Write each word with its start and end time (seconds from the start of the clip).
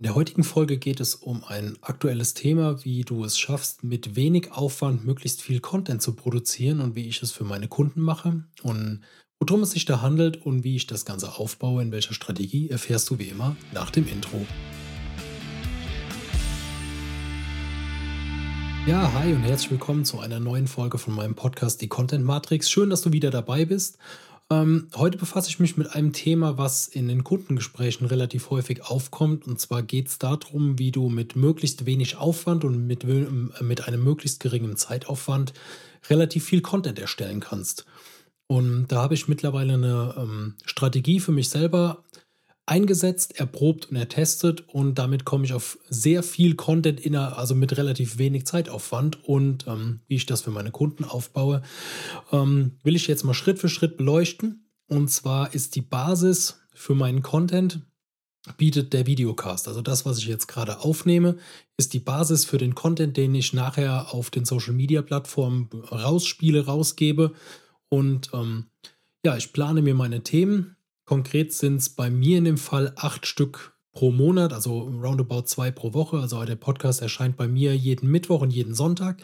In 0.00 0.04
der 0.04 0.14
heutigen 0.14 0.44
Folge 0.44 0.78
geht 0.78 1.00
es 1.00 1.16
um 1.16 1.42
ein 1.42 1.76
aktuelles 1.80 2.32
Thema, 2.32 2.84
wie 2.84 3.00
du 3.02 3.24
es 3.24 3.36
schaffst, 3.36 3.82
mit 3.82 4.14
wenig 4.14 4.52
Aufwand 4.52 5.04
möglichst 5.04 5.42
viel 5.42 5.58
Content 5.58 6.02
zu 6.02 6.14
produzieren 6.14 6.80
und 6.80 6.94
wie 6.94 7.08
ich 7.08 7.20
es 7.20 7.32
für 7.32 7.42
meine 7.42 7.66
Kunden 7.66 8.00
mache 8.00 8.44
und 8.62 9.00
worum 9.40 9.64
es 9.64 9.72
sich 9.72 9.86
da 9.86 10.00
handelt 10.00 10.46
und 10.46 10.62
wie 10.62 10.76
ich 10.76 10.86
das 10.86 11.04
Ganze 11.04 11.36
aufbaue, 11.36 11.82
in 11.82 11.90
welcher 11.90 12.14
Strategie, 12.14 12.70
erfährst 12.70 13.10
du 13.10 13.18
wie 13.18 13.24
immer 13.24 13.56
nach 13.74 13.90
dem 13.90 14.06
Intro. 14.06 14.46
Ja, 18.86 19.12
hi 19.14 19.32
und 19.32 19.42
herzlich 19.42 19.72
willkommen 19.72 20.04
zu 20.04 20.20
einer 20.20 20.38
neuen 20.38 20.68
Folge 20.68 20.98
von 20.98 21.12
meinem 21.12 21.34
Podcast 21.34 21.82
Die 21.82 21.88
Content 21.88 22.24
Matrix. 22.24 22.70
Schön, 22.70 22.88
dass 22.88 23.02
du 23.02 23.12
wieder 23.12 23.30
dabei 23.30 23.64
bist. 23.64 23.98
Ähm, 24.50 24.88
heute 24.96 25.18
befasse 25.18 25.50
ich 25.50 25.58
mich 25.58 25.76
mit 25.76 25.94
einem 25.94 26.14
Thema, 26.14 26.56
was 26.56 26.88
in 26.88 27.08
den 27.08 27.22
Kundengesprächen 27.22 28.06
relativ 28.06 28.48
häufig 28.50 28.82
aufkommt. 28.82 29.46
Und 29.46 29.60
zwar 29.60 29.82
geht 29.82 30.08
es 30.08 30.18
darum, 30.18 30.78
wie 30.78 30.90
du 30.90 31.10
mit 31.10 31.36
möglichst 31.36 31.84
wenig 31.84 32.16
Aufwand 32.16 32.64
und 32.64 32.86
mit, 32.86 33.04
mit 33.04 33.86
einem 33.86 34.02
möglichst 34.02 34.40
geringen 34.40 34.76
Zeitaufwand 34.76 35.52
relativ 36.08 36.44
viel 36.44 36.62
Content 36.62 36.98
erstellen 36.98 37.40
kannst. 37.40 37.84
Und 38.46 38.86
da 38.88 39.02
habe 39.02 39.12
ich 39.12 39.28
mittlerweile 39.28 39.74
eine 39.74 40.14
ähm, 40.16 40.54
Strategie 40.64 41.20
für 41.20 41.32
mich 41.32 41.50
selber 41.50 42.02
eingesetzt, 42.68 43.38
erprobt 43.40 43.86
und 43.90 43.96
ertestet 43.96 44.68
und 44.68 44.96
damit 44.96 45.24
komme 45.24 45.44
ich 45.44 45.52
auf 45.54 45.78
sehr 45.88 46.22
viel 46.22 46.54
Content 46.54 47.00
inner, 47.00 47.38
also 47.38 47.54
mit 47.54 47.76
relativ 47.76 48.18
wenig 48.18 48.46
Zeitaufwand 48.46 49.24
und 49.24 49.66
ähm, 49.66 50.00
wie 50.06 50.16
ich 50.16 50.26
das 50.26 50.42
für 50.42 50.50
meine 50.50 50.70
Kunden 50.70 51.04
aufbaue, 51.04 51.62
ähm, 52.30 52.72
will 52.82 52.96
ich 52.96 53.06
jetzt 53.06 53.24
mal 53.24 53.34
Schritt 53.34 53.58
für 53.58 53.68
Schritt 53.68 53.96
beleuchten. 53.96 54.68
Und 54.86 55.10
zwar 55.10 55.54
ist 55.54 55.74
die 55.74 55.82
Basis 55.82 56.60
für 56.74 56.94
meinen 56.94 57.22
Content 57.22 57.80
bietet 58.56 58.92
der 58.92 59.06
Videocast. 59.06 59.68
Also 59.68 59.82
das, 59.82 60.06
was 60.06 60.18
ich 60.18 60.26
jetzt 60.26 60.46
gerade 60.46 60.80
aufnehme, 60.80 61.36
ist 61.76 61.92
die 61.92 61.98
Basis 61.98 62.44
für 62.44 62.56
den 62.56 62.74
Content, 62.74 63.16
den 63.16 63.34
ich 63.34 63.52
nachher 63.52 64.14
auf 64.14 64.30
den 64.30 64.44
Social 64.44 64.72
Media 64.72 65.02
Plattformen 65.02 65.68
rausspiele, 65.90 66.64
rausgebe. 66.64 67.32
Und 67.88 68.30
ähm, 68.32 68.66
ja, 69.24 69.36
ich 69.36 69.52
plane 69.52 69.82
mir 69.82 69.94
meine 69.94 70.22
Themen 70.22 70.76
Konkret 71.08 71.54
sind 71.54 71.76
es 71.76 71.88
bei 71.88 72.10
mir 72.10 72.36
in 72.36 72.44
dem 72.44 72.58
Fall 72.58 72.92
acht 72.96 73.26
Stück 73.26 73.74
pro 73.92 74.12
Monat, 74.12 74.52
also 74.52 74.80
roundabout 74.80 75.46
zwei 75.46 75.70
pro 75.70 75.94
Woche. 75.94 76.18
Also 76.18 76.44
der 76.44 76.56
Podcast 76.56 77.00
erscheint 77.00 77.38
bei 77.38 77.48
mir 77.48 77.74
jeden 77.74 78.10
Mittwoch 78.10 78.42
und 78.42 78.50
jeden 78.50 78.74
Sonntag. 78.74 79.22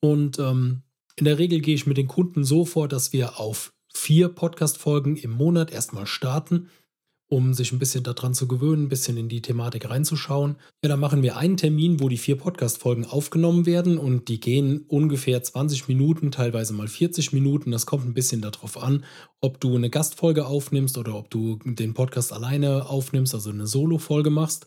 Und 0.00 0.38
ähm, 0.38 0.82
in 1.16 1.24
der 1.24 1.38
Regel 1.38 1.60
gehe 1.60 1.74
ich 1.74 1.86
mit 1.86 1.96
den 1.96 2.06
Kunden 2.06 2.44
so 2.44 2.66
vor, 2.66 2.86
dass 2.86 3.14
wir 3.14 3.40
auf 3.40 3.72
vier 3.94 4.28
Podcast-Folgen 4.28 5.16
im 5.16 5.30
Monat 5.30 5.70
erstmal 5.72 6.06
starten 6.06 6.68
um 7.30 7.54
sich 7.54 7.70
ein 7.70 7.78
bisschen 7.78 8.02
daran 8.02 8.34
zu 8.34 8.48
gewöhnen, 8.48 8.84
ein 8.84 8.88
bisschen 8.88 9.16
in 9.16 9.28
die 9.28 9.40
Thematik 9.40 9.88
reinzuschauen. 9.88 10.56
Ja, 10.82 10.88
da 10.88 10.96
machen 10.96 11.22
wir 11.22 11.36
einen 11.36 11.56
Termin, 11.56 12.00
wo 12.00 12.08
die 12.08 12.16
vier 12.16 12.36
Podcast-Folgen 12.36 13.06
aufgenommen 13.06 13.66
werden 13.66 13.98
und 13.98 14.26
die 14.28 14.40
gehen 14.40 14.84
ungefähr 14.88 15.40
20 15.40 15.86
Minuten, 15.86 16.32
teilweise 16.32 16.74
mal 16.74 16.88
40 16.88 17.32
Minuten. 17.32 17.70
Das 17.70 17.86
kommt 17.86 18.04
ein 18.04 18.14
bisschen 18.14 18.40
darauf 18.42 18.82
an, 18.82 19.04
ob 19.40 19.60
du 19.60 19.76
eine 19.76 19.90
Gastfolge 19.90 20.44
aufnimmst 20.44 20.98
oder 20.98 21.14
ob 21.14 21.30
du 21.30 21.60
den 21.64 21.94
Podcast 21.94 22.32
alleine 22.32 22.90
aufnimmst, 22.90 23.32
also 23.32 23.50
eine 23.50 23.68
Solo-Folge 23.68 24.30
machst. 24.30 24.66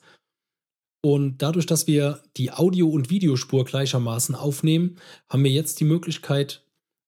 Und 1.06 1.42
dadurch, 1.42 1.66
dass 1.66 1.86
wir 1.86 2.24
die 2.38 2.54
Audio- 2.54 2.88
und 2.88 3.10
Videospur 3.10 3.66
gleichermaßen 3.66 4.36
aufnehmen, 4.36 4.96
haben 5.28 5.44
wir 5.44 5.52
jetzt 5.52 5.82
die 5.82 5.86
Möglichkeit, 5.86 6.66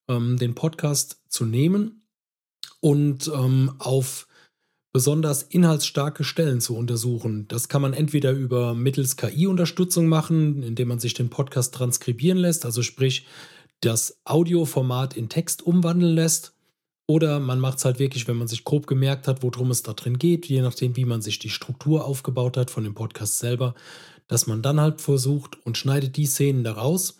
ähm, 0.09 0.35
den 0.35 0.53
Podcast 0.53 1.21
zu 1.29 1.45
nehmen 1.45 2.05
und 2.81 3.31
ähm, 3.33 3.73
auf 3.79 4.27
besonders 4.95 5.43
inhaltsstarke 5.43 6.23
Stellen 6.23 6.61
zu 6.61 6.73
untersuchen. 6.73 7.49
Das 7.49 7.67
kann 7.67 7.81
man 7.81 7.91
entweder 7.91 8.31
über 8.31 8.73
mittels 8.73 9.17
KI-Unterstützung 9.17 10.07
machen, 10.07 10.63
indem 10.63 10.87
man 10.87 10.99
sich 10.99 11.13
den 11.13 11.29
Podcast 11.29 11.73
transkribieren 11.73 12.37
lässt, 12.37 12.63
also 12.63 12.81
sprich 12.81 13.25
das 13.81 14.21
Audioformat 14.23 15.17
in 15.17 15.27
Text 15.27 15.63
umwandeln 15.63 16.15
lässt. 16.15 16.53
Oder 17.09 17.41
man 17.41 17.59
macht 17.59 17.79
es 17.79 17.83
halt 17.83 17.99
wirklich, 17.99 18.29
wenn 18.29 18.37
man 18.37 18.47
sich 18.47 18.63
grob 18.63 18.87
gemerkt 18.87 19.27
hat, 19.27 19.43
worum 19.43 19.69
es 19.69 19.83
da 19.83 19.91
drin 19.91 20.17
geht, 20.17 20.45
je 20.45 20.61
nachdem, 20.61 20.95
wie 20.95 21.03
man 21.03 21.21
sich 21.21 21.39
die 21.39 21.49
Struktur 21.49 22.05
aufgebaut 22.05 22.55
hat 22.55 22.71
von 22.71 22.85
dem 22.85 22.93
Podcast 22.93 23.39
selber, 23.39 23.75
dass 24.29 24.47
man 24.47 24.61
dann 24.61 24.79
halt 24.79 25.01
versucht 25.01 25.57
und 25.65 25.77
schneidet 25.77 26.15
die 26.15 26.25
Szenen 26.25 26.63
daraus. 26.63 27.17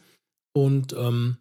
Und 0.54 0.94
ähm, 0.98 1.40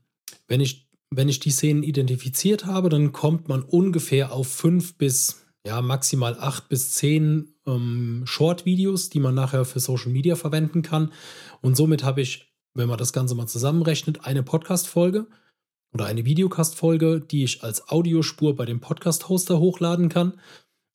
wenn, 0.48 0.60
ich, 0.60 0.88
wenn 1.10 1.28
ich 1.28 1.38
die 1.38 1.52
Szenen 1.52 1.84
identifiziert 1.84 2.66
habe, 2.66 2.88
dann 2.88 3.12
kommt 3.12 3.48
man 3.48 3.62
ungefähr 3.62 4.32
auf 4.32 4.48
fünf 4.48 4.98
bis 4.98 5.43
ja, 5.66 5.80
maximal 5.80 6.36
acht 6.38 6.68
bis 6.68 6.92
zehn 6.92 7.54
ähm, 7.66 8.22
Short-Videos, 8.26 9.08
die 9.08 9.20
man 9.20 9.34
nachher 9.34 9.64
für 9.64 9.80
Social 9.80 10.12
Media 10.12 10.36
verwenden 10.36 10.82
kann. 10.82 11.10
Und 11.62 11.76
somit 11.76 12.04
habe 12.04 12.20
ich, 12.20 12.52
wenn 12.74 12.88
man 12.88 12.98
das 12.98 13.12
Ganze 13.12 13.34
mal 13.34 13.46
zusammenrechnet, 13.46 14.26
eine 14.26 14.42
Podcast-Folge 14.42 15.26
oder 15.94 16.06
eine 16.06 16.24
Videocast-Folge, 16.24 17.20
die 17.20 17.44
ich 17.44 17.62
als 17.62 17.88
Audiospur 17.88 18.56
bei 18.56 18.66
dem 18.66 18.80
Podcast-Hoster 18.80 19.58
hochladen 19.58 20.08
kann. 20.08 20.38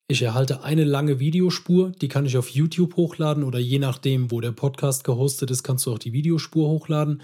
Ich 0.07 0.21
erhalte 0.21 0.63
eine 0.63 0.83
lange 0.83 1.19
Videospur, 1.19 1.91
die 1.91 2.07
kann 2.07 2.25
ich 2.25 2.37
auf 2.37 2.49
YouTube 2.49 2.95
hochladen 2.95 3.43
oder 3.43 3.59
je 3.59 3.79
nachdem, 3.79 4.31
wo 4.31 4.41
der 4.41 4.51
Podcast 4.51 5.03
gehostet 5.03 5.51
ist, 5.51 5.63
kannst 5.63 5.85
du 5.85 5.93
auch 5.93 5.99
die 5.99 6.13
Videospur 6.13 6.67
hochladen. 6.67 7.21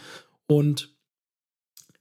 Und 0.48 0.95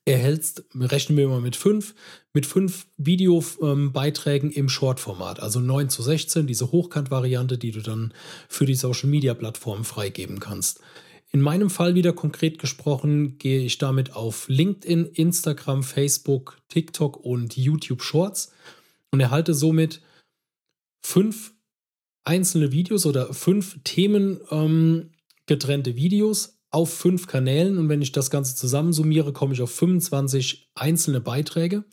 erhältst, 0.06 0.64
rechnen 0.74 1.16
wir 1.16 1.28
mal 1.28 1.40
mit 1.40 1.56
fünf, 1.56 1.94
mit 2.32 2.46
fünf 2.46 2.86
Videobeiträgen 2.98 4.50
im 4.50 4.68
Short-Format, 4.68 5.40
also 5.40 5.60
9 5.60 5.88
zu 5.88 6.02
16, 6.02 6.46
diese 6.46 6.72
Hochkant-Variante, 6.72 7.56
die 7.56 7.70
du 7.70 7.80
dann 7.80 8.12
für 8.48 8.66
die 8.66 8.74
Social-Media-Plattformen 8.74 9.84
freigeben 9.84 10.40
kannst. 10.40 10.80
In 11.30 11.40
meinem 11.40 11.70
Fall 11.70 11.94
wieder 11.94 12.12
konkret 12.12 12.58
gesprochen, 12.58 13.38
gehe 13.38 13.64
ich 13.64 13.78
damit 13.78 14.14
auf 14.14 14.46
LinkedIn, 14.48 15.06
Instagram, 15.06 15.82
Facebook, 15.82 16.58
TikTok 16.68 17.16
und 17.16 17.56
YouTube 17.56 18.02
Shorts 18.02 18.52
und 19.10 19.20
erhalte 19.20 19.54
somit 19.54 20.00
fünf 21.04 21.54
einzelne 22.24 22.72
Videos 22.72 23.04
oder 23.06 23.32
fünf 23.34 23.78
Themen 23.84 24.40
ähm, 24.50 25.10
getrennte 25.46 25.96
Videos 25.96 26.53
auf 26.74 26.92
fünf 26.92 27.28
Kanälen 27.28 27.78
und 27.78 27.88
wenn 27.88 28.02
ich 28.02 28.10
das 28.10 28.30
Ganze 28.30 28.56
zusammensummiere, 28.56 29.32
komme 29.32 29.54
ich 29.54 29.62
auf 29.62 29.70
25 29.70 30.70
einzelne 30.74 31.20
Beiträge, 31.20 31.84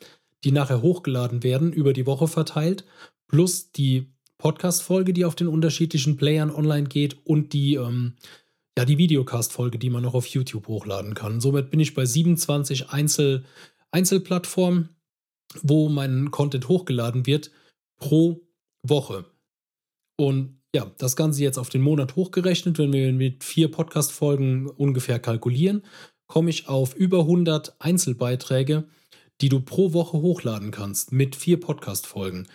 die 0.43 0.51
nachher 0.51 0.81
hochgeladen 0.81 1.43
werden, 1.43 1.71
über 1.71 1.93
die 1.93 2.07
Woche 2.07 2.27
verteilt, 2.27 2.83
plus 3.27 3.71
die 3.71 4.11
Podcast-Folge, 4.39 5.13
die 5.13 5.23
auf 5.23 5.35
den 5.35 5.47
unterschiedlichen 5.47 6.17
Playern 6.17 6.49
online 6.49 6.87
geht 6.87 7.23
und 7.27 7.53
die, 7.53 7.75
ähm, 7.75 8.15
ja, 8.75 8.85
die 8.85 8.97
Videocast-Folge, 8.97 9.77
die 9.77 9.91
man 9.91 10.01
noch 10.01 10.15
auf 10.15 10.25
YouTube 10.25 10.67
hochladen 10.67 11.13
kann. 11.13 11.41
Somit 11.41 11.69
bin 11.69 11.79
ich 11.79 11.93
bei 11.93 12.05
27 12.05 12.89
Einzel 12.89 13.45
Einzelplattformen, 13.91 14.89
wo 15.61 15.89
mein 15.89 16.31
Content 16.31 16.69
hochgeladen 16.69 17.27
wird 17.27 17.51
pro 17.99 18.47
Woche. 18.81 19.25
Und 20.17 20.60
ja, 20.75 20.89
das 20.97 21.15
Ganze 21.15 21.43
jetzt 21.43 21.57
auf 21.57 21.69
den 21.69 21.81
Monat 21.81 22.15
hochgerechnet, 22.15 22.77
wenn 22.77 22.93
wir 22.93 23.11
mit 23.11 23.43
vier 23.43 23.69
Podcast-Folgen 23.69 24.67
ungefähr 24.67 25.19
kalkulieren, 25.19 25.83
komme 26.27 26.49
ich 26.49 26.69
auf 26.69 26.95
über 26.95 27.19
100 27.19 27.75
Einzelbeiträge, 27.79 28.85
die 29.41 29.49
du 29.49 29.59
pro 29.59 29.93
Woche 29.93 30.17
hochladen 30.17 30.71
kannst 30.71 31.11
mit 31.11 31.35
vier 31.35 31.59
Podcast-Folgen. 31.59 32.47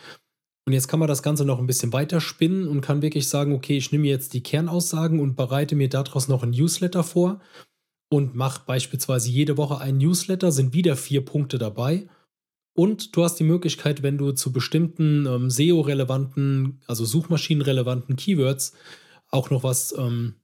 Und 0.66 0.72
jetzt 0.72 0.88
kann 0.88 0.98
man 0.98 1.08
das 1.08 1.22
Ganze 1.22 1.44
noch 1.44 1.58
ein 1.58 1.66
bisschen 1.66 1.92
weiter 1.92 2.20
spinnen 2.20 2.66
und 2.66 2.80
kann 2.80 3.02
wirklich 3.02 3.28
sagen, 3.28 3.52
okay, 3.52 3.76
ich 3.76 3.92
nehme 3.92 4.08
jetzt 4.08 4.32
die 4.34 4.42
Kernaussagen 4.42 5.20
und 5.20 5.36
bereite 5.36 5.76
mir 5.76 5.88
daraus 5.88 6.26
noch 6.26 6.42
ein 6.42 6.50
Newsletter 6.50 7.04
vor 7.04 7.40
und 8.10 8.34
mache 8.34 8.62
beispielsweise 8.66 9.30
jede 9.30 9.58
Woche 9.58 9.78
einen 9.78 9.98
Newsletter, 9.98 10.50
sind 10.50 10.72
wieder 10.72 10.96
vier 10.96 11.24
Punkte 11.24 11.58
dabei 11.58 12.08
und 12.76 13.16
du 13.16 13.24
hast 13.24 13.36
die 13.36 13.44
Möglichkeit, 13.44 14.02
wenn 14.02 14.18
du 14.18 14.32
zu 14.32 14.52
bestimmten 14.52 15.24
ähm, 15.26 15.50
SEO-relevanten, 15.50 16.82
also 16.86 17.04
Suchmaschinenrelevanten 17.06 18.16
Keywords 18.16 18.74
auch 19.30 19.48
noch 19.48 19.62
was 19.62 19.94
ähm, 19.96 20.34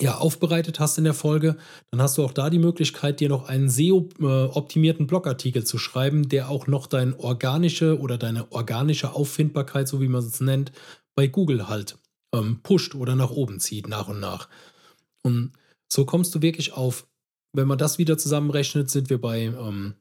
ja, 0.00 0.16
aufbereitet 0.16 0.80
hast 0.80 0.96
in 0.96 1.04
der 1.04 1.12
Folge, 1.14 1.56
dann 1.90 2.00
hast 2.00 2.16
du 2.16 2.24
auch 2.24 2.32
da 2.32 2.48
die 2.48 2.58
Möglichkeit, 2.58 3.20
dir 3.20 3.28
noch 3.28 3.48
einen 3.48 3.68
SEO-optimierten 3.68 5.04
äh, 5.04 5.06
Blogartikel 5.06 5.64
zu 5.64 5.76
schreiben, 5.76 6.30
der 6.30 6.48
auch 6.48 6.66
noch 6.66 6.86
deine 6.86 7.18
organische 7.20 8.00
oder 8.00 8.16
deine 8.16 8.50
organische 8.52 9.12
Auffindbarkeit, 9.12 9.86
so 9.86 10.00
wie 10.00 10.08
man 10.08 10.24
es 10.24 10.40
nennt, 10.40 10.72
bei 11.14 11.26
Google 11.26 11.68
halt 11.68 11.98
ähm, 12.34 12.60
pusht 12.62 12.94
oder 12.94 13.16
nach 13.16 13.30
oben 13.30 13.60
zieht, 13.60 13.86
nach 13.86 14.08
und 14.08 14.20
nach. 14.20 14.48
Und 15.22 15.52
so 15.88 16.06
kommst 16.06 16.34
du 16.34 16.40
wirklich 16.40 16.72
auf, 16.72 17.06
wenn 17.52 17.68
man 17.68 17.78
das 17.78 17.98
wieder 17.98 18.16
zusammenrechnet, 18.16 18.90
sind 18.90 19.10
wir 19.10 19.20
bei 19.20 19.44
ähm, 19.44 19.94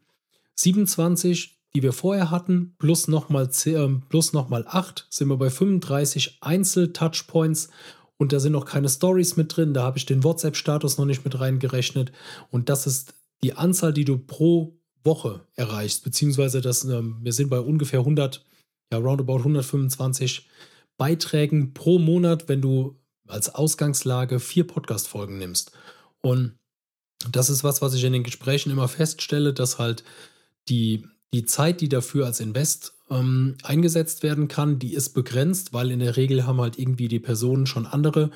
27 0.55 1.55
die 1.75 1.83
wir 1.83 1.93
vorher 1.93 2.31
hatten, 2.31 2.73
plus 2.79 3.09
nochmal 3.09 3.49
äh, 3.65 3.87
noch 4.33 4.51
8, 4.51 5.07
sind 5.09 5.27
wir 5.27 5.37
bei 5.37 5.49
35 5.49 6.37
Einzel-Touchpoints 6.41 7.69
und 8.17 8.31
da 8.31 8.39
sind 8.39 8.53
noch 8.53 8.65
keine 8.65 8.87
Stories 8.87 9.35
mit 9.35 9.55
drin. 9.55 9.73
Da 9.73 9.83
habe 9.83 9.97
ich 9.97 10.05
den 10.05 10.23
WhatsApp-Status 10.23 10.97
noch 10.97 11.05
nicht 11.05 11.25
mit 11.25 11.37
reingerechnet. 11.37 12.13
Und 12.49 12.69
das 12.69 12.87
ist 12.87 13.13
die 13.43 13.53
Anzahl, 13.53 13.91
die 13.91 14.05
du 14.05 14.17
pro 14.17 14.79
Woche 15.03 15.41
erreichst, 15.55 16.03
beziehungsweise 16.03 16.61
das, 16.61 16.85
äh, 16.85 17.01
wir 17.03 17.33
sind 17.33 17.49
bei 17.49 17.59
ungefähr 17.59 17.99
100, 17.99 18.43
ja, 18.91 18.97
roundabout 18.97 19.39
125 19.39 20.47
Beiträgen 20.97 21.73
pro 21.73 21.99
Monat, 21.99 22.47
wenn 22.47 22.61
du 22.61 22.97
als 23.27 23.53
Ausgangslage 23.53 24.39
vier 24.39 24.65
Podcast-Folgen 24.65 25.37
nimmst. 25.37 25.71
Und 26.21 26.55
das 27.29 27.49
ist 27.49 27.63
was, 27.63 27.81
was 27.81 27.93
ich 27.93 28.03
in 28.05 28.13
den 28.13 28.23
Gesprächen 28.23 28.71
immer 28.71 28.87
feststelle, 28.87 29.53
dass 29.53 29.77
halt 29.77 30.03
die, 30.69 31.05
die 31.35 31.45
Zeit, 31.45 31.81
die 31.81 31.89
dafür 31.89 32.25
als 32.25 32.39
Invest 32.39 32.93
ähm, 33.09 33.57
eingesetzt 33.63 34.23
werden 34.23 34.47
kann, 34.47 34.79
die 34.79 34.93
ist 34.93 35.09
begrenzt, 35.09 35.73
weil 35.73 35.91
in 35.91 35.99
der 35.99 36.17
Regel 36.17 36.47
haben 36.47 36.61
halt 36.61 36.79
irgendwie 36.79 37.07
die 37.07 37.19
Personen 37.19 37.67
schon 37.67 37.85
andere 37.85 38.31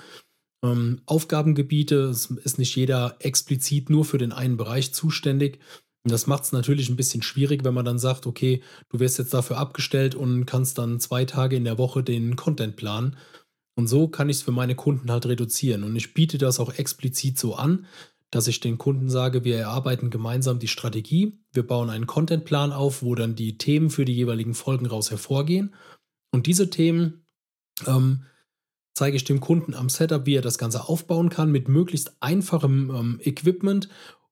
ähm, 0.63 1.01
Aufgabengebiete. 1.05 2.03
Es 2.03 2.25
ist 2.43 2.59
nicht 2.59 2.75
jeder 2.75 3.15
explizit 3.19 3.89
nur 3.89 4.05
für 4.05 4.17
den 4.17 4.31
einen 4.31 4.57
Bereich 4.57 4.93
zuständig. 4.93 5.59
Und 6.03 6.11
das 6.11 6.27
macht 6.27 6.43
es 6.43 6.51
natürlich 6.51 6.89
ein 6.89 6.95
bisschen 6.95 7.21
schwierig, 7.21 7.63
wenn 7.63 7.73
man 7.73 7.85
dann 7.85 7.99
sagt, 7.99 8.25
okay, 8.25 8.61
du 8.89 8.99
wirst 8.99 9.17
jetzt 9.17 9.33
dafür 9.33 9.57
abgestellt 9.57 10.15
und 10.15 10.45
kannst 10.45 10.77
dann 10.77 10.99
zwei 10.99 11.25
Tage 11.25 11.55
in 11.55 11.65
der 11.65 11.77
Woche 11.77 12.03
den 12.03 12.35
Content 12.35 12.75
planen. 12.75 13.17
Und 13.75 13.87
so 13.87 14.07
kann 14.07 14.29
ich 14.29 14.37
es 14.37 14.43
für 14.43 14.51
meine 14.51 14.75
Kunden 14.75 15.09
halt 15.11 15.25
reduzieren. 15.25 15.83
Und 15.83 15.95
ich 15.95 16.13
biete 16.13 16.37
das 16.37 16.59
auch 16.59 16.73
explizit 16.73 17.39
so 17.39 17.55
an, 17.55 17.85
dass 18.31 18.47
ich 18.47 18.59
den 18.59 18.77
Kunden 18.77 19.09
sage, 19.09 19.43
wir 19.43 19.57
erarbeiten 19.57 20.09
gemeinsam 20.09 20.59
die 20.59 20.67
Strategie, 20.67 21.39
wir 21.51 21.65
bauen 21.65 21.89
einen 21.89 22.07
Contentplan 22.07 22.71
auf, 22.71 23.01
wo 23.01 23.15
dann 23.15 23.35
die 23.35 23.57
Themen 23.57 23.89
für 23.89 24.05
die 24.05 24.15
jeweiligen 24.15 24.53
Folgen 24.53 24.85
raus 24.85 25.09
hervorgehen. 25.09 25.73
Und 26.31 26.45
diese 26.45 26.69
Themen 26.69 27.25
ähm, 27.87 28.25
zeige 28.93 29.15
ich 29.15 29.23
dem 29.23 29.39
Kunden 29.39 29.73
am 29.73 29.89
Setup, 29.89 30.25
wie 30.25 30.35
er 30.35 30.41
das 30.41 30.57
Ganze 30.57 30.87
aufbauen 30.87 31.29
kann 31.29 31.51
mit 31.51 31.67
möglichst 31.67 32.21
einfachem 32.21 32.91
ähm, 32.93 33.19
Equipment 33.23 33.89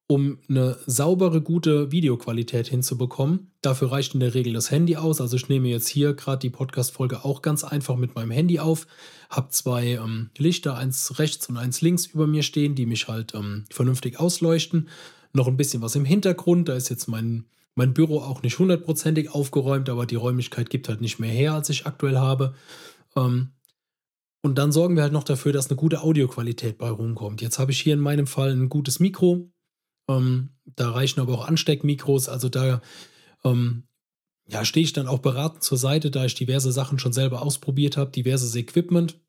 um 0.07 0.39
eine 0.47 0.77
saubere, 0.85 1.41
gute 1.41 1.91
Videoqualität 1.91 2.67
hinzubekommen. 2.67 3.51
Dafür 3.61 3.91
reicht 3.91 4.13
in 4.13 4.21
der 4.21 4.33
Regel 4.33 4.53
das 4.53 4.71
Handy 4.71 4.95
aus. 4.95 5.19
Also 5.19 5.35
ich 5.35 5.49
nehme 5.49 5.67
jetzt 5.67 5.89
hier 5.89 6.13
gerade 6.13 6.39
die 6.39 6.49
Podcast-Folge 6.49 7.25
auch 7.25 7.41
ganz 7.41 7.65
einfach 7.65 7.97
mit 7.97 8.15
meinem 8.15 8.31
Handy 8.31 8.59
auf. 8.59 8.87
Habe 9.29 9.49
zwei 9.49 9.95
ähm, 9.95 10.29
Lichter, 10.37 10.77
eins 10.77 11.19
rechts 11.19 11.49
und 11.49 11.57
eins 11.57 11.81
links 11.81 12.05
über 12.05 12.25
mir 12.25 12.43
stehen, 12.43 12.73
die 12.73 12.85
mich 12.85 13.09
halt 13.09 13.35
ähm, 13.35 13.65
vernünftig 13.69 14.17
ausleuchten. 14.17 14.87
Noch 15.33 15.47
ein 15.47 15.57
bisschen 15.57 15.81
was 15.81 15.95
im 15.95 16.05
Hintergrund. 16.05 16.69
Da 16.69 16.75
ist 16.75 16.87
jetzt 16.87 17.07
mein, 17.07 17.43
mein 17.75 17.93
Büro 17.93 18.19
auch 18.19 18.41
nicht 18.43 18.59
hundertprozentig 18.59 19.31
aufgeräumt, 19.31 19.89
aber 19.89 20.05
die 20.05 20.15
Räumlichkeit 20.15 20.69
gibt 20.69 20.87
halt 20.87 21.01
nicht 21.01 21.19
mehr 21.19 21.31
her, 21.31 21.53
als 21.53 21.69
ich 21.69 21.85
aktuell 21.85 22.17
habe. 22.17 22.55
Ähm, 23.17 23.49
und 24.41 24.57
dann 24.57 24.71
sorgen 24.71 24.95
wir 24.95 25.03
halt 25.03 25.11
noch 25.11 25.25
dafür, 25.25 25.51
dass 25.51 25.69
eine 25.69 25.75
gute 25.75 26.01
Audioqualität 26.01 26.77
bei 26.77 26.89
rumkommt. 26.89 27.41
Jetzt 27.41 27.59
habe 27.59 27.73
ich 27.73 27.81
hier 27.81 27.93
in 27.93 27.99
meinem 27.99 28.27
Fall 28.27 28.51
ein 28.51 28.69
gutes 28.69 29.01
Mikro, 29.01 29.51
ähm, 30.07 30.49
da 30.65 30.91
reichen 30.91 31.19
aber 31.19 31.33
auch 31.33 31.47
Ansteckmikros. 31.47 32.29
Also 32.29 32.49
da 32.49 32.81
ähm, 33.43 33.83
ja, 34.47 34.63
stehe 34.65 34.83
ich 34.83 34.93
dann 34.93 35.07
auch 35.07 35.19
beratend 35.19 35.63
zur 35.63 35.77
Seite, 35.77 36.11
da 36.11 36.25
ich 36.25 36.35
diverse 36.35 36.71
Sachen 36.71 36.99
schon 36.99 37.13
selber 37.13 37.41
ausprobiert 37.41 37.97
habe, 37.97 38.11
diverses 38.11 38.55
Equipment, 38.55 39.19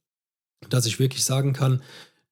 dass 0.70 0.86
ich 0.86 0.98
wirklich 0.98 1.24
sagen 1.24 1.52
kann, 1.52 1.82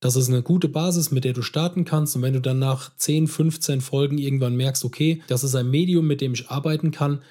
das 0.00 0.14
ist 0.14 0.28
eine 0.28 0.42
gute 0.42 0.68
Basis, 0.68 1.10
mit 1.10 1.24
der 1.24 1.32
du 1.32 1.42
starten 1.42 1.84
kannst. 1.84 2.16
Und 2.16 2.22
wenn 2.22 2.34
du 2.34 2.40
dann 2.40 2.58
nach 2.58 2.94
10, 2.96 3.28
15 3.28 3.80
Folgen 3.80 4.18
irgendwann 4.18 4.54
merkst, 4.54 4.84
okay, 4.84 5.22
das 5.26 5.42
ist 5.42 5.54
ein 5.54 5.70
Medium, 5.70 6.06
mit 6.06 6.20
dem 6.20 6.34
ich 6.34 6.48
arbeiten 6.48 6.90
kann, 6.90 7.22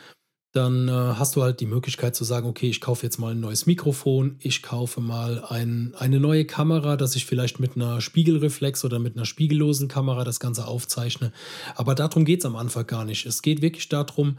dann 0.56 0.88
äh, 0.88 0.92
hast 0.92 1.36
du 1.36 1.44
halt 1.44 1.60
die 1.60 1.66
Möglichkeit 1.66 2.16
zu 2.16 2.24
sagen, 2.24 2.48
okay, 2.48 2.70
ich 2.70 2.80
kaufe 2.80 3.06
jetzt 3.06 3.18
mal 3.18 3.34
ein 3.34 3.40
neues 3.40 3.66
Mikrofon, 3.66 4.38
ich 4.40 4.64
kaufe 4.64 5.02
mal 5.02 5.44
ein, 5.44 5.94
eine 5.98 6.20
neue 6.20 6.46
Kamera, 6.46 6.96
dass 6.96 7.16
ich 7.16 7.26
vielleicht 7.26 7.60
mit 7.60 7.76
einer 7.76 8.00
Spiegelreflex 8.00 8.86
oder 8.86 9.00
mit 9.00 9.16
einer 9.16 9.26
spiegellosen 9.26 9.88
Kamera 9.88 10.24
das 10.24 10.40
Ganze 10.40 10.68
aufzeichne. 10.68 11.34
Aber 11.76 11.94
darum 11.94 12.24
geht 12.24 12.40
es 12.40 12.46
am 12.46 12.56
Anfang 12.56 12.88
gar 12.88 13.04
nicht. 13.04 13.26
Es 13.26 13.42
geht 13.42 13.62
wirklich 13.62 13.90
darum, 13.90 14.38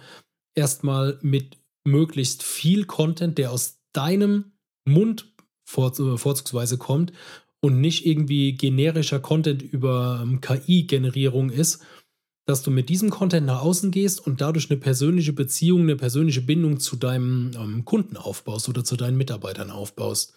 erstmal 0.55 1.19
mit 1.21 1.59
möglichst 1.85 2.43
viel 2.43 2.85
Content, 2.85 3.37
der 3.39 3.53
aus 3.53 3.79
deinem 3.93 4.53
Mund 4.87 5.33
vor, 5.65 5.99
äh, 5.99 6.17
vorzugsweise 6.17 6.79
kommt 6.79 7.13
und 7.61 7.81
nicht 7.81 8.07
irgendwie 8.07 8.53
generischer 8.53 9.21
Content 9.21 9.63
über 9.63 10.21
ähm, 10.23 10.41
KI-Generierung 10.41 11.51
ist, 11.51 11.85
dass 12.47 12.63
du 12.63 12.71
mit 12.71 12.89
diesem 12.89 13.11
Content 13.11 13.47
nach 13.47 13.61
außen 13.61 13.91
gehst 13.91 14.25
und 14.25 14.41
dadurch 14.41 14.71
eine 14.71 14.79
persönliche 14.79 15.33
Beziehung, 15.33 15.83
eine 15.83 15.97
persönliche 15.97 16.41
Bindung 16.41 16.79
zu 16.79 16.97
deinem 16.97 17.51
ähm, 17.57 17.85
Kunden 17.85 18.17
aufbaust 18.17 18.69
oder 18.69 18.85
zu 18.85 18.97
deinen 18.97 19.17
Mitarbeitern 19.17 19.71
aufbaust. 19.71 20.33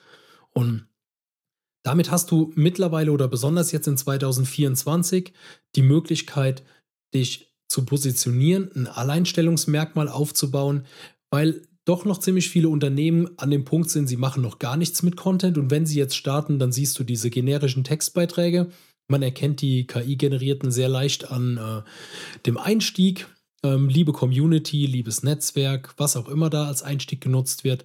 Und 0.52 0.88
damit 1.84 2.12
hast 2.12 2.32
du 2.32 2.52
mittlerweile 2.56 3.12
oder 3.12 3.28
besonders 3.28 3.72
jetzt 3.72 3.88
in 3.88 3.96
2024 3.96 5.34
die 5.76 5.82
Möglichkeit, 5.84 6.64
dich 7.14 7.54
zu 7.68 7.86
positionieren, 7.86 8.72
ein 8.76 8.88
Alleinstellungsmerkmal 8.88 10.10
aufzubauen, 10.10 10.86
weil 11.30 11.62
doch 11.86 12.06
noch 12.06 12.20
ziemlich 12.20 12.50
viele 12.50 12.70
Unternehmen 12.70 13.30
an 13.38 13.52
dem 13.52 13.66
Punkt 13.66 13.92
sind, 13.92 14.08
sie 14.08 14.18
machen 14.18 14.42
noch 14.44 14.60
gar 14.60 14.78
nichts 14.78 15.04
mit 15.04 15.16
Content 15.16 15.58
und 15.58 15.72
wenn 15.72 15.86
sie 15.86 15.98
jetzt 15.98 16.16
starten, 16.16 16.60
dann 16.60 16.72
siehst 16.72 16.98
du 17.00 17.04
diese 17.04 17.30
generischen 17.30 17.84
Textbeiträge 17.84 18.72
man 19.10 19.24
erkennt 19.24 19.62
die 19.62 19.88
KI-generierten 19.88 20.72
sehr 20.72 20.88
leicht 20.88 21.32
an 21.32 21.58
äh, 21.58 22.40
dem 22.46 22.58
Einstieg. 22.58 23.28
Ähm, 23.64 23.90
liebe 23.90 24.14
Community, 24.14 24.86
liebes 24.86 25.24
Netzwerk, 25.24 25.94
was 25.98 26.16
auch 26.16 26.30
immer 26.30 26.50
da 26.50 26.68
als 26.68 26.84
Einstieg 26.84 27.20
genutzt 27.20 27.64
wird. 27.64 27.84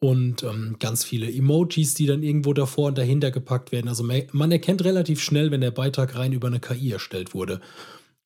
Und 0.00 0.42
ähm, 0.42 0.76
ganz 0.80 1.04
viele 1.04 1.32
Emojis, 1.32 1.94
die 1.94 2.06
dann 2.06 2.24
irgendwo 2.24 2.52
davor 2.54 2.88
und 2.88 2.98
dahinter 2.98 3.30
gepackt 3.30 3.70
werden. 3.70 3.86
Also 3.86 4.02
man 4.02 4.50
erkennt 4.50 4.82
relativ 4.82 5.22
schnell, 5.22 5.52
wenn 5.52 5.60
der 5.60 5.70
Beitrag 5.70 6.16
rein 6.16 6.32
über 6.32 6.48
eine 6.48 6.58
KI 6.58 6.90
erstellt 6.90 7.34
wurde. 7.34 7.60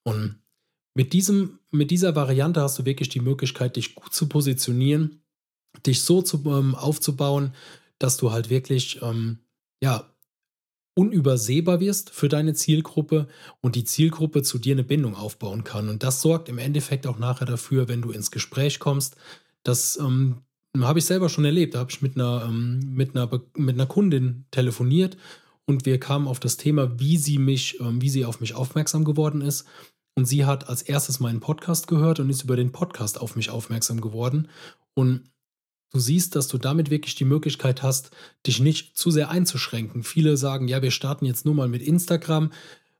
Und 0.03 0.39
mit, 0.95 1.13
diesem, 1.13 1.59
mit 1.69 1.91
dieser 1.91 2.15
Variante 2.15 2.61
hast 2.61 2.79
du 2.79 2.85
wirklich 2.85 3.09
die 3.09 3.19
Möglichkeit, 3.19 3.75
dich 3.75 3.93
gut 3.93 4.11
zu 4.11 4.27
positionieren, 4.27 5.21
dich 5.85 6.01
so 6.01 6.23
zu, 6.23 6.41
ähm, 6.47 6.73
aufzubauen, 6.73 7.53
dass 7.99 8.17
du 8.17 8.31
halt 8.31 8.49
wirklich 8.49 8.99
ähm, 9.03 9.39
ja, 9.83 10.11
unübersehbar 10.97 11.79
wirst 11.79 12.09
für 12.09 12.27
deine 12.27 12.55
Zielgruppe 12.55 13.27
und 13.61 13.75
die 13.75 13.83
Zielgruppe 13.83 14.41
zu 14.41 14.57
dir 14.57 14.73
eine 14.73 14.83
Bindung 14.83 15.15
aufbauen 15.15 15.63
kann. 15.63 15.89
Und 15.89 16.01
das 16.01 16.21
sorgt 16.21 16.49
im 16.49 16.57
Endeffekt 16.57 17.05
auch 17.05 17.19
nachher 17.19 17.45
dafür, 17.45 17.87
wenn 17.87 18.01
du 18.01 18.11
ins 18.11 18.31
Gespräch 18.31 18.79
kommst. 18.79 19.15
Das 19.61 19.97
ähm, 19.97 20.37
habe 20.79 20.97
ich 20.97 21.05
selber 21.05 21.29
schon 21.29 21.45
erlebt. 21.45 21.75
Da 21.75 21.79
habe 21.79 21.91
ich 21.91 22.01
mit 22.01 22.15
einer, 22.15 22.45
ähm, 22.49 22.79
mit, 22.95 23.15
einer, 23.15 23.29
mit 23.55 23.75
einer 23.75 23.85
Kundin 23.85 24.45
telefoniert 24.49 25.17
und 25.65 25.85
wir 25.85 25.99
kamen 25.99 26.27
auf 26.27 26.39
das 26.39 26.57
Thema, 26.57 26.99
wie 26.99 27.17
sie 27.17 27.37
mich, 27.37 27.79
ähm, 27.79 28.01
wie 28.01 28.09
sie 28.09 28.25
auf 28.25 28.39
mich 28.39 28.55
aufmerksam 28.55 29.03
geworden 29.03 29.41
ist. 29.41 29.65
Und 30.15 30.25
sie 30.25 30.45
hat 30.45 30.67
als 30.67 30.81
erstes 30.81 31.19
meinen 31.19 31.41
Podcast 31.41 31.87
gehört 31.87 32.19
und 32.19 32.31
ist 32.31 32.43
über 32.43 32.55
den 32.55 32.71
Podcast 32.71 33.21
auf 33.21 33.35
mich 33.35 33.51
aufmerksam 33.51 34.01
geworden. 34.01 34.47
Und 34.95 35.29
Du 35.93 35.99
siehst, 35.99 36.35
dass 36.35 36.47
du 36.47 36.57
damit 36.57 36.89
wirklich 36.89 37.15
die 37.15 37.25
Möglichkeit 37.25 37.81
hast, 37.81 38.11
dich 38.45 38.59
nicht 38.59 38.97
zu 38.97 39.09
sehr 39.09 39.29
einzuschränken. 39.29 40.03
Viele 40.03 40.35
sagen, 40.35 40.67
ja, 40.67 40.81
wir 40.81 40.91
starten 40.91 41.25
jetzt 41.25 41.45
nur 41.45 41.55
mal 41.55 41.69
mit 41.69 41.81
Instagram, 41.81 42.51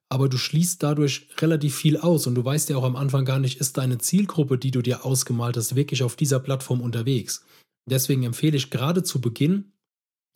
aber 0.10 0.30
du 0.30 0.38
schließt 0.38 0.82
dadurch 0.82 1.28
relativ 1.40 1.76
viel 1.76 1.98
aus 1.98 2.28
und 2.28 2.36
du 2.36 2.46
weißt 2.46 2.70
ja 2.70 2.78
auch 2.78 2.86
am 2.86 2.96
Anfang 2.96 3.26
gar 3.26 3.40
nicht, 3.40 3.60
ist 3.60 3.78
deine 3.78 3.98
Zielgruppe, 3.98 4.58
die 4.58 4.72
du 4.72 4.82
dir 4.82 5.04
ausgemalt 5.04 5.58
hast, 5.58 5.76
wirklich 5.76 6.02
auf 6.02 6.16
dieser 6.16 6.40
Plattform 6.40 6.80
unterwegs. 6.80 7.46
Deswegen 7.90 8.24
empfehle 8.24 8.56
ich 8.56 8.70
gerade 8.70 9.04
zu 9.04 9.20
Beginn, 9.20 9.74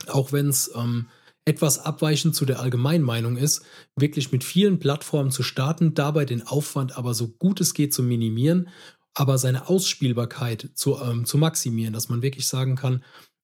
auch 0.07 0.33
wenn 0.33 0.49
es 0.49 0.71
ähm, 0.75 1.07
etwas 1.45 1.79
abweichend 1.79 2.35
zu 2.35 2.45
der 2.45 2.59
Allgemeinmeinung 2.59 3.37
ist, 3.37 3.63
wirklich 3.95 4.33
mit 4.33 4.43
vielen 4.43 4.79
Plattformen 4.79 5.31
zu 5.31 5.41
starten, 5.41 5.93
dabei 5.93 6.25
den 6.25 6.45
Aufwand 6.45 6.97
aber 6.97 7.13
so 7.13 7.29
gut 7.29 7.61
es 7.61 7.73
geht 7.73 7.93
zu 7.93 8.03
minimieren 8.03 8.69
aber 9.13 9.37
seine 9.37 9.67
Ausspielbarkeit 9.69 10.69
zu, 10.75 10.99
ähm, 10.99 11.25
zu 11.25 11.37
maximieren, 11.37 11.93
dass 11.93 12.09
man 12.09 12.21
wirklich 12.21 12.47
sagen 12.47 12.75
kann, 12.75 13.03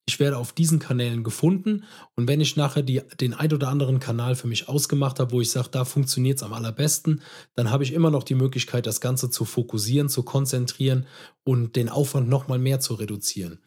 ich 0.09 0.21
werde 0.21 0.37
auf 0.37 0.53
diesen 0.53 0.79
Kanälen 0.79 1.23
gefunden 1.23 1.83
und 2.15 2.29
wenn 2.29 2.39
ich 2.39 2.55
nachher 2.55 2.81
die, 2.81 3.01
den 3.19 3.33
ein 3.33 3.51
oder 3.51 3.67
anderen 3.67 3.99
Kanal 3.99 4.35
für 4.35 4.47
mich 4.47 4.69
ausgemacht 4.69 5.19
habe, 5.19 5.33
wo 5.33 5.41
ich 5.41 5.51
sage, 5.51 5.67
da 5.69 5.83
funktioniert 5.83 6.37
es 6.37 6.43
am 6.43 6.53
allerbesten, 6.53 7.21
dann 7.55 7.71
habe 7.71 7.83
ich 7.83 7.91
immer 7.91 8.09
noch 8.09 8.23
die 8.23 8.35
Möglichkeit, 8.35 8.85
das 8.85 9.01
Ganze 9.01 9.29
zu 9.29 9.43
fokussieren, 9.43 10.07
zu 10.07 10.23
konzentrieren 10.23 11.05
und 11.43 11.75
den 11.75 11.89
Aufwand 11.89 12.29
nochmal 12.29 12.59
mehr 12.59 12.79
zu 12.79 12.93
reduzieren. 12.93 13.59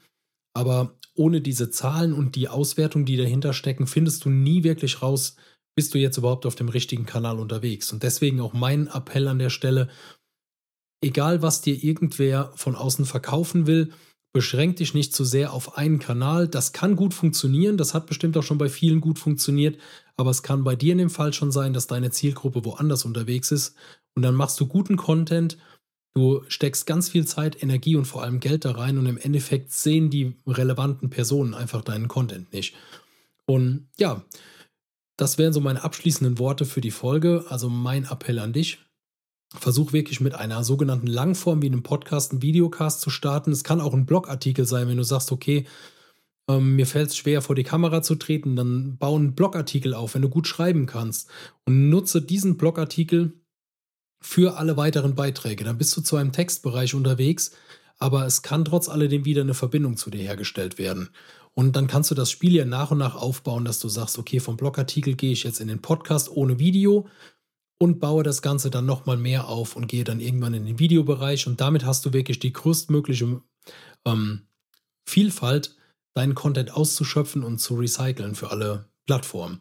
Aber 0.54 0.98
ohne 1.14 1.42
diese 1.42 1.70
Zahlen 1.70 2.14
und 2.14 2.36
die 2.36 2.48
Auswertung, 2.48 3.04
die 3.04 3.18
dahinter 3.18 3.52
stecken, 3.52 3.86
findest 3.86 4.24
du 4.24 4.30
nie 4.30 4.64
wirklich 4.64 5.02
raus, 5.02 5.36
bist 5.76 5.94
du 5.94 5.98
jetzt 5.98 6.16
überhaupt 6.16 6.46
auf 6.46 6.54
dem 6.54 6.70
richtigen 6.70 7.04
Kanal 7.04 7.38
unterwegs. 7.38 7.92
Und 7.92 8.02
deswegen 8.02 8.40
auch 8.40 8.54
mein 8.54 8.86
Appell 8.88 9.28
an 9.28 9.38
der 9.38 9.50
Stelle, 9.50 9.88
egal 11.00 11.42
was 11.42 11.62
dir 11.62 11.82
irgendwer 11.82 12.52
von 12.54 12.76
außen 12.76 13.04
verkaufen 13.04 13.66
will, 13.66 13.92
beschränk 14.32 14.76
dich 14.76 14.94
nicht 14.94 15.14
zu 15.14 15.24
sehr 15.24 15.52
auf 15.52 15.76
einen 15.76 15.98
Kanal. 15.98 16.46
Das 16.46 16.72
kann 16.72 16.96
gut 16.96 17.14
funktionieren, 17.14 17.76
das 17.76 17.94
hat 17.94 18.06
bestimmt 18.06 18.36
auch 18.36 18.42
schon 18.42 18.58
bei 18.58 18.68
vielen 18.68 19.00
gut 19.00 19.18
funktioniert, 19.18 19.78
aber 20.16 20.30
es 20.30 20.42
kann 20.42 20.62
bei 20.62 20.76
dir 20.76 20.92
in 20.92 20.98
dem 20.98 21.10
Fall 21.10 21.32
schon 21.32 21.50
sein, 21.50 21.72
dass 21.72 21.86
deine 21.86 22.10
Zielgruppe 22.10 22.64
woanders 22.64 23.04
unterwegs 23.04 23.50
ist 23.50 23.74
und 24.14 24.22
dann 24.22 24.34
machst 24.34 24.60
du 24.60 24.66
guten 24.66 24.96
Content, 24.96 25.58
du 26.14 26.42
steckst 26.48 26.86
ganz 26.86 27.08
viel 27.08 27.26
Zeit, 27.26 27.62
Energie 27.62 27.96
und 27.96 28.04
vor 28.04 28.22
allem 28.22 28.40
Geld 28.40 28.64
da 28.64 28.72
rein 28.72 28.98
und 28.98 29.06
im 29.06 29.18
Endeffekt 29.18 29.72
sehen 29.72 30.10
die 30.10 30.36
relevanten 30.46 31.10
Personen 31.10 31.54
einfach 31.54 31.82
deinen 31.82 32.08
Content 32.08 32.52
nicht. 32.52 32.74
Und 33.46 33.88
ja, 33.98 34.22
das 35.16 35.38
wären 35.38 35.52
so 35.52 35.60
meine 35.60 35.82
abschließenden 35.82 36.38
Worte 36.38 36.64
für 36.64 36.80
die 36.80 36.92
Folge, 36.92 37.44
also 37.48 37.68
mein 37.68 38.04
Appell 38.04 38.38
an 38.38 38.52
dich 38.52 38.78
Versuch 39.54 39.92
wirklich 39.92 40.20
mit 40.20 40.34
einer 40.34 40.62
sogenannten 40.62 41.08
Langform 41.08 41.60
wie 41.62 41.66
einem 41.66 41.82
Podcast, 41.82 42.30
einen 42.30 42.42
Videocast 42.42 43.00
zu 43.00 43.10
starten. 43.10 43.50
Es 43.50 43.64
kann 43.64 43.80
auch 43.80 43.94
ein 43.94 44.06
Blogartikel 44.06 44.64
sein, 44.64 44.86
wenn 44.88 44.96
du 44.96 45.02
sagst, 45.02 45.32
okay, 45.32 45.66
ähm, 46.48 46.76
mir 46.76 46.86
fällt 46.86 47.08
es 47.08 47.16
schwer, 47.16 47.42
vor 47.42 47.56
die 47.56 47.64
Kamera 47.64 48.02
zu 48.02 48.14
treten, 48.14 48.56
dann 48.56 48.96
bau 48.96 49.16
einen 49.16 49.34
Blogartikel 49.34 49.94
auf, 49.94 50.14
wenn 50.14 50.22
du 50.22 50.28
gut 50.28 50.46
schreiben 50.46 50.86
kannst 50.86 51.28
und 51.64 51.90
nutze 51.90 52.22
diesen 52.22 52.56
Blogartikel 52.56 53.34
für 54.20 54.56
alle 54.56 54.76
weiteren 54.76 55.14
Beiträge. 55.14 55.64
Dann 55.64 55.78
bist 55.78 55.96
du 55.96 56.00
zu 56.00 56.16
einem 56.16 56.32
Textbereich 56.32 56.94
unterwegs, 56.94 57.52
aber 57.98 58.26
es 58.26 58.42
kann 58.42 58.64
trotz 58.64 58.88
alledem 58.88 59.24
wieder 59.24 59.42
eine 59.42 59.54
Verbindung 59.54 59.96
zu 59.96 60.10
dir 60.10 60.22
hergestellt 60.22 60.78
werden. 60.78 61.10
Und 61.54 61.74
dann 61.74 61.88
kannst 61.88 62.10
du 62.10 62.14
das 62.14 62.30
Spiel 62.30 62.54
ja 62.54 62.64
nach 62.64 62.90
und 62.90 62.98
nach 62.98 63.16
aufbauen, 63.16 63.64
dass 63.64 63.80
du 63.80 63.88
sagst, 63.88 64.18
okay, 64.18 64.40
vom 64.40 64.56
Blogartikel 64.56 65.14
gehe 65.14 65.32
ich 65.32 65.42
jetzt 65.42 65.60
in 65.60 65.68
den 65.68 65.82
Podcast 65.82 66.30
ohne 66.30 66.58
Video 66.58 67.08
und 67.82 67.98
baue 67.98 68.22
das 68.22 68.42
Ganze 68.42 68.70
dann 68.70 68.84
nochmal 68.84 69.16
mehr 69.16 69.48
auf 69.48 69.74
und 69.74 69.88
gehe 69.88 70.04
dann 70.04 70.20
irgendwann 70.20 70.54
in 70.54 70.66
den 70.66 70.78
Videobereich 70.78 71.46
und 71.46 71.60
damit 71.60 71.84
hast 71.84 72.04
du 72.04 72.12
wirklich 72.12 72.38
die 72.38 72.52
größtmögliche 72.52 73.40
ähm, 74.04 74.42
Vielfalt, 75.08 75.76
deinen 76.14 76.34
Content 76.34 76.74
auszuschöpfen 76.74 77.42
und 77.42 77.58
zu 77.58 77.76
recyceln 77.76 78.34
für 78.34 78.50
alle 78.50 78.90
Plattformen. 79.06 79.60